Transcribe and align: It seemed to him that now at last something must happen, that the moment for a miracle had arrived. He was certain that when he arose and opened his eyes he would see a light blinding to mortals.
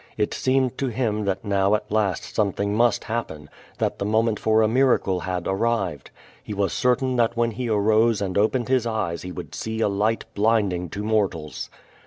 It 0.17 0.33
seemed 0.33 0.79
to 0.79 0.87
him 0.87 1.25
that 1.25 1.45
now 1.45 1.75
at 1.75 1.91
last 1.91 2.33
something 2.33 2.73
must 2.75 3.03
happen, 3.03 3.51
that 3.77 3.99
the 3.99 4.03
moment 4.05 4.39
for 4.39 4.63
a 4.63 4.67
miracle 4.67 5.19
had 5.19 5.45
arrived. 5.45 6.09
He 6.43 6.55
was 6.55 6.73
certain 6.73 7.17
that 7.17 7.37
when 7.37 7.51
he 7.51 7.69
arose 7.69 8.19
and 8.19 8.35
opened 8.35 8.67
his 8.67 8.87
eyes 8.87 9.21
he 9.21 9.31
would 9.31 9.53
see 9.53 9.79
a 9.79 9.87
light 9.87 10.25
blinding 10.33 10.89
to 10.89 11.03
mortals. 11.03 11.69